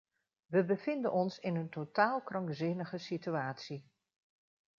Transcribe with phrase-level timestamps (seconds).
[0.47, 3.89] We bevinden ons in een totaal krankzinnige situatie.